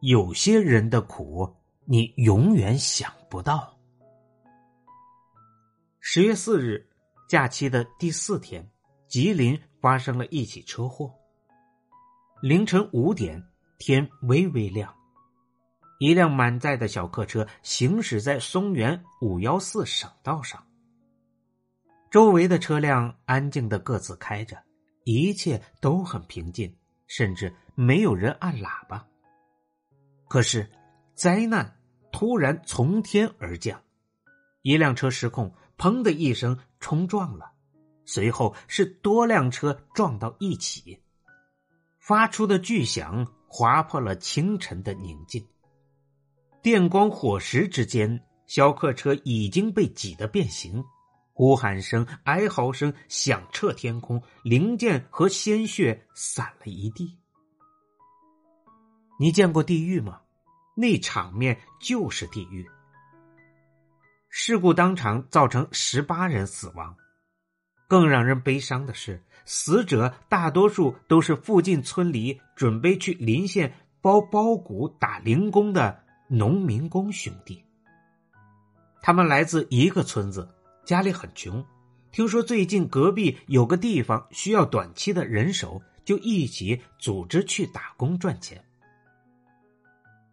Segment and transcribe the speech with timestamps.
[0.00, 3.76] 有些人的苦，你永远想不到。
[6.00, 6.88] 十月四日，
[7.28, 8.66] 假期的第四天，
[9.06, 11.14] 吉林发生了一起车祸。
[12.40, 13.46] 凌晨五点，
[13.78, 14.94] 天微微亮，
[15.98, 20.66] 一辆满载的小客车行驶在松原五幺四省道上，
[22.10, 24.56] 周围的车辆安静的各自开着，
[25.04, 26.74] 一切都很平静，
[27.06, 29.06] 甚至没有人按喇叭。
[30.30, 30.70] 可是，
[31.16, 31.76] 灾难
[32.12, 33.82] 突然从天而降，
[34.62, 37.50] 一辆车失控，砰的一声冲撞了，
[38.04, 41.02] 随后是多辆车撞到一起，
[41.98, 45.44] 发出的巨响划破了清晨的宁静。
[46.62, 50.84] 电光火石之间，小客车已经被挤得变形，
[51.32, 57.19] 呼喊声、哀嚎声响彻天空，零件和鲜血散了一地。
[59.20, 60.18] 你见过地狱吗？
[60.74, 62.66] 那场面就是地狱。
[64.30, 66.96] 事故当场造成十八人死亡，
[67.86, 77.62] 更让人悲伤的是，死者大多数都是附近村里准备去临县包包谷打零工的农民工兄弟。
[79.02, 80.48] 他们来自一个村子，
[80.86, 81.62] 家里很穷，
[82.10, 88.64] 听说最近隔壁有个地方需要短期的人手，就一起组织去打工赚钱。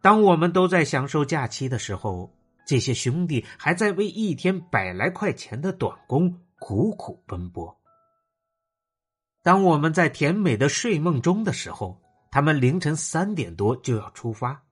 [0.00, 2.32] 当我们都在享受假期的时候，
[2.66, 7.76] 这些兄弟还在为一天百来块钱的短工苦苦奔波。
[9.42, 12.00] 当我们在甜美的睡梦中的时候，
[12.30, 14.62] 他们凌晨三点多就要出发，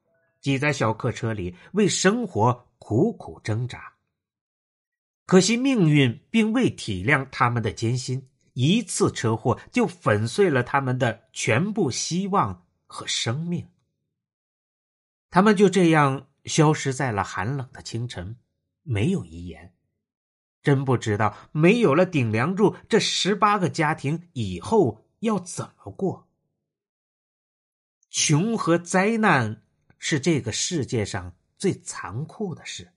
[0.40, 3.92] 挤在小客车里为生活苦苦挣扎。
[5.24, 13.66] 可惜命运并未体谅他们的艰辛，一次车祸就粉碎了他们的全部希望和生命。
[15.36, 18.38] 他们就这样消失在了寒冷的清晨，
[18.82, 19.74] 没有遗言。
[20.62, 26.26] 真不知道没有了顶梁柱，这十八个家庭以后要怎么过？
[28.08, 29.62] 穷和灾难
[29.98, 32.92] 是这个世界上最残酷的事。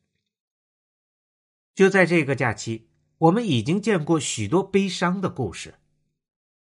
[1.76, 5.76] 就在这个假期，我们已经见过许多悲伤的故事。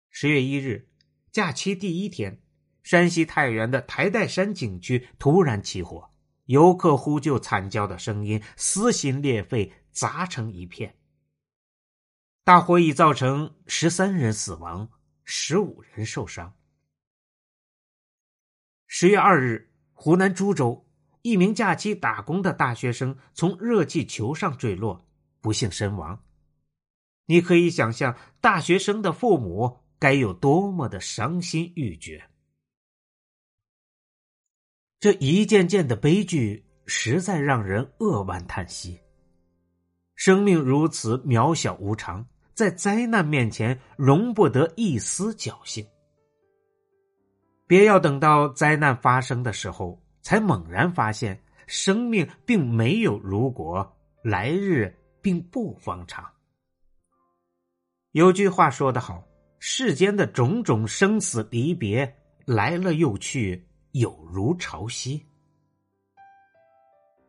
[0.08, 0.88] 十月一日，
[1.30, 2.40] 假期第一天。
[2.82, 6.10] 山西太原的台岱山景区突然起火，
[6.46, 10.96] 游客呼救惨叫的声音撕心裂肺，砸成一片。
[12.42, 14.88] 大火已造成十三人死亡，
[15.24, 16.54] 十五人受伤。
[18.86, 20.88] 十月二日，湖南株洲
[21.22, 25.06] 一名假期打工的大学生从热气球上坠落，
[25.40, 26.24] 不幸身亡。
[27.26, 32.29] 你可以想象，大学生的父母该有多么的伤心欲绝。
[35.00, 39.00] 这一件件的悲剧，实在让人扼腕叹息。
[40.14, 42.22] 生命如此渺小无常，
[42.52, 45.82] 在灾难面前容不得一丝侥幸。
[47.66, 56.30] 别要等到灾难发生的时候，才猛然发现生命并没有如果，来日并不方长。
[58.12, 59.24] 有句话说得好
[59.60, 65.20] ：“世间的种种生死离别，来了又去。”有如潮汐。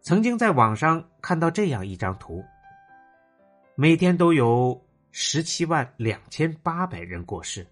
[0.02, 2.44] 曾经在网上看到这样一张图：
[3.76, 4.80] 每天都有
[5.12, 7.66] 十七万两千八百人过世，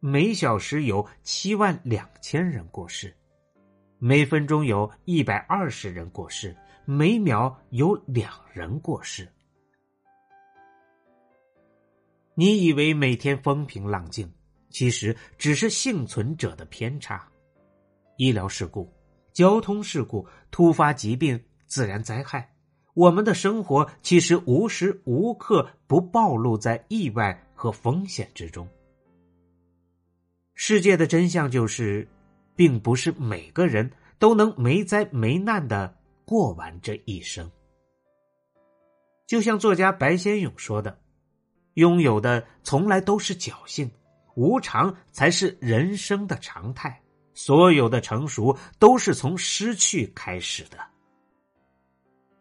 [0.00, 3.14] 每小时有七万两千人过世，
[3.98, 9.28] 每分钟有一百二十人过世，每秒有两人过世。
[12.34, 14.32] 你以为每天风平浪静，
[14.70, 17.28] 其实只是幸存者的偏差。
[18.18, 18.92] 医疗事故、
[19.32, 22.52] 交通事故、突发疾病、自然灾害，
[22.94, 28.68] 我们的生活其实无时无刻不暴露在意外和风险之中。
[30.54, 32.08] 世界的真相就是，
[32.56, 33.88] 并不是每个人
[34.18, 37.48] 都能没灾没难的过完这一生。
[39.28, 40.98] 就像作家白先勇说的
[41.74, 43.88] ：“拥有的从来都是侥幸，
[44.34, 47.00] 无常才是人生的常态。”
[47.38, 50.78] 所有的成熟都是从失去开始的。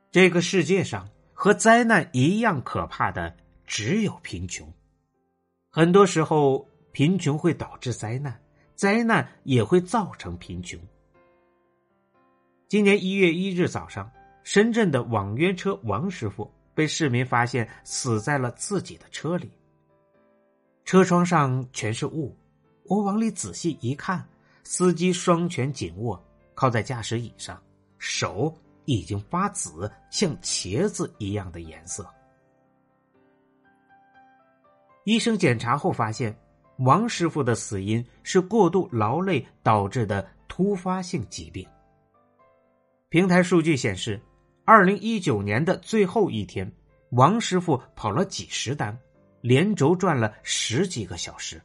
[0.10, 4.68] 这个世界上和灾难一样可怕的只有贫穷。
[5.70, 8.42] 很多时候，贫穷会导致灾难，
[8.74, 10.80] 灾难也会造成贫穷。
[12.68, 14.10] 今年一月一日早上，
[14.42, 19.52] 深圳的网约车王师傅被市民发现死在了自己的车里，
[20.86, 22.36] 车窗上全是雾。
[22.86, 24.28] 我往里仔细一看，
[24.70, 26.22] 司机双拳紧握，
[26.54, 27.58] 靠在驾驶椅上，
[27.98, 28.54] 手。
[28.90, 32.10] 已经发紫，像茄子一样的颜色。
[35.04, 36.34] 医生检查后发现，
[36.78, 41.68] 王师傅的死因是过度劳累导致的突发性疾病。
[43.10, 44.22] 平台数据显示，
[44.64, 46.72] 二零一九年的最后一天，
[47.10, 48.98] 王师傅跑了几十单，
[49.42, 51.62] 连轴转了十几个小时，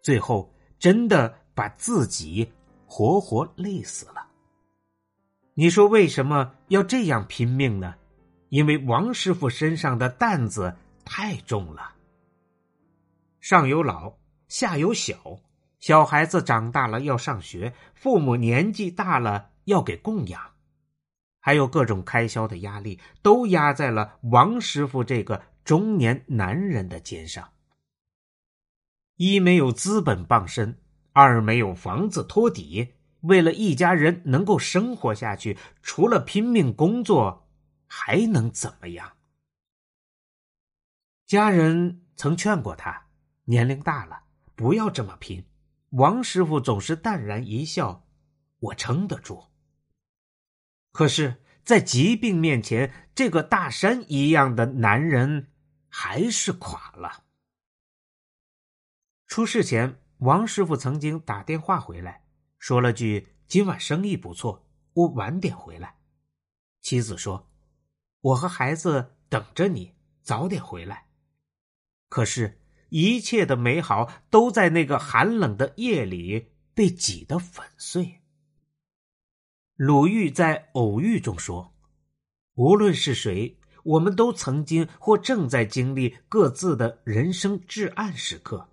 [0.00, 2.52] 最后真的把自己
[2.86, 4.26] 活活累死了。
[5.54, 7.94] 你说为什么要这样拼命呢？
[8.48, 11.94] 因为王师傅身上的担子太重了。
[13.40, 14.14] 上有老，
[14.48, 15.40] 下有小，
[15.78, 20.40] 小孩子长大了要上学，父母年纪大了要给供养，
[21.40, 27.48] 还有各种开销的压力，都压在了王师傅这个中年男人的肩上。
[29.16, 30.78] 一没有资本傍身，
[31.12, 32.94] 二没有房子托底。
[33.20, 37.46] 为了一家人能够生活下去，除了拼命工作，
[37.86, 39.16] 还能怎么样？
[41.26, 43.08] 家人曾劝过他，
[43.44, 44.22] 年龄大了，
[44.54, 45.44] 不要这么拼。
[45.90, 48.06] 王师傅总是淡然一笑
[48.60, 49.48] ：“我撑得住。”
[50.92, 55.52] 可是，在疾病面前，这个大山一样的男人
[55.88, 57.24] 还是垮了。
[59.26, 62.24] 出事前，王师傅曾经打电话回来。
[62.58, 65.96] 说了句：“今晚生意不错，我晚点回来。”
[66.82, 67.50] 妻子说
[68.20, 71.06] ：“我和孩子等着你，早点回来。”
[72.10, 78.20] 可是，一切的美好都在那个寒冷的夜里被挤得粉碎。
[79.76, 81.72] 鲁豫在《偶遇》中说
[82.56, 88.69] ：“无论是谁，我们都曾经或正在经历各自的人生至暗时刻，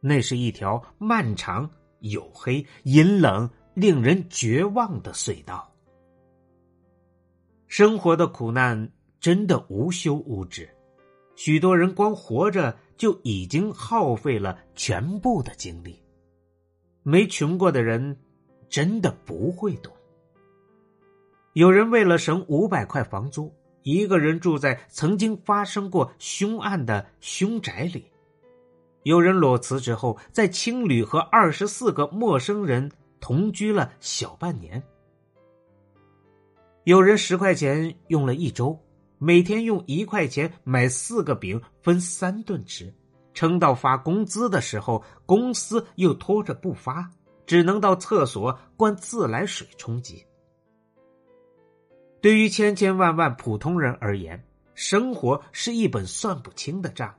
[0.00, 1.70] 那是一条漫长。”
[2.00, 5.70] 黝黑、阴冷、令人绝望的隧道。
[7.66, 10.66] 生活的苦难真的无休无止，
[11.36, 16.02] 许多人光活着就已经耗费了全部的精力。
[17.02, 18.18] 没穷过的人
[18.70, 19.92] 真的不会懂。
[21.52, 28.09] 有人为了省五百块房租，一个人住在曾经发生过凶案的凶宅里。
[29.04, 34.82] 有人裸辞之后，在青旅和二十四个陌生人同居了小半年。
[36.84, 38.78] 有人十块钱用了一周，
[39.18, 42.92] 每天用一块钱买四个饼分三顿吃，
[43.32, 47.10] 撑到发工资的时候，公司又拖着不发，
[47.46, 50.24] 只能到厕所灌自来水充饥。
[52.20, 54.42] 对于千千万万普通人而言，
[54.74, 57.14] 生活是一本算不清的账。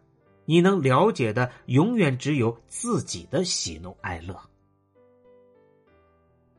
[0.51, 4.37] 你能了解的，永远只有自己的喜怒哀乐。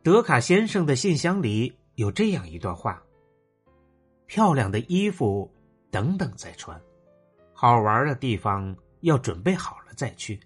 [0.03, 3.03] 德卡先生的信箱里有这样一段话：
[4.25, 5.53] 漂亮的衣服
[5.91, 6.81] 等等再穿，
[7.53, 10.41] 好玩的地方要准备好了再去，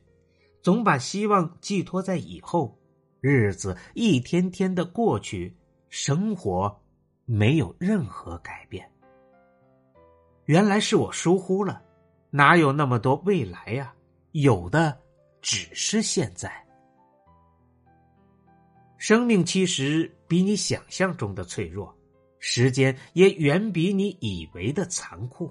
[0.60, 2.76] 总把希望寄托在以后，
[3.20, 5.56] 日子一天天的过去，
[5.88, 6.82] 生活
[7.24, 8.90] 没有任何改变。
[10.46, 11.85] 原来是我疏忽了。
[12.36, 13.94] 哪有那么多未来呀？
[14.32, 14.94] 有的
[15.40, 16.52] 只是现在。
[18.98, 21.96] 生命其实比你想象中的脆弱，
[22.38, 25.50] 时间也远比你以为的残酷。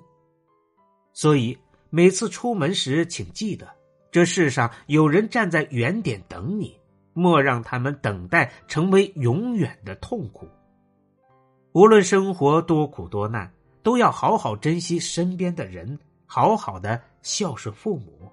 [1.12, 1.58] 所以
[1.90, 3.68] 每次出门时，请记得，
[4.12, 6.80] 这世上有人站在原点等你，
[7.14, 10.48] 莫让他们等待成为永远的痛苦。
[11.72, 13.52] 无论生活多苦多难，
[13.82, 15.98] 都要好好珍惜身边的人。
[16.36, 18.30] 好好的孝顺父母，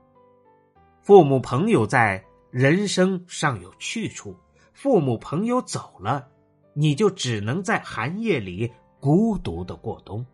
[1.02, 4.34] 父母朋友在，人生尚有去处；
[4.72, 6.28] 父母朋友走了，
[6.72, 10.26] 你就只能在寒夜里孤独的过冬。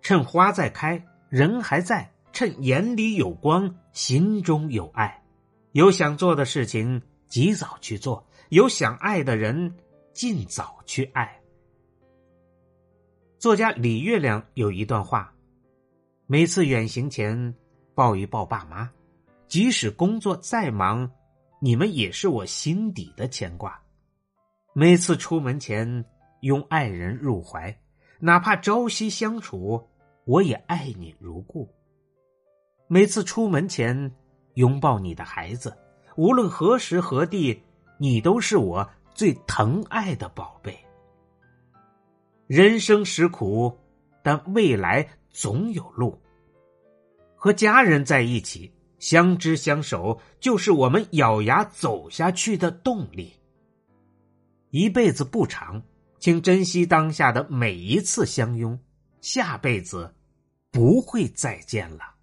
[0.00, 5.22] 趁花在开，人还在；趁眼里有光，心中有爱。
[5.72, 9.76] 有想做的事情，及早去做；有想爱的人，
[10.14, 11.38] 尽早去爱。
[13.38, 15.33] 作家李月亮有一段话。
[16.26, 17.54] 每次远行前，
[17.94, 18.90] 抱一抱爸妈，
[19.46, 21.10] 即使工作再忙，
[21.60, 23.78] 你们也是我心底的牵挂。
[24.72, 26.02] 每次出门前
[26.40, 27.78] 拥爱人入怀，
[28.20, 29.86] 哪怕朝夕相处，
[30.24, 31.68] 我也爱你如故。
[32.88, 34.10] 每次出门前
[34.54, 35.76] 拥抱你的孩子，
[36.16, 37.62] 无论何时何地，
[37.98, 40.74] 你都是我最疼爱的宝贝。
[42.46, 43.78] 人生实苦，
[44.22, 46.18] 但未来总有路。
[47.34, 53.34] 和家人在一起，相知相守，就是我们咬牙走下去的动力。
[54.70, 55.82] 一辈子不长，
[56.18, 58.78] 请珍惜当下的每一次相拥，
[59.20, 60.14] 下辈子
[60.70, 62.13] 不会再见了。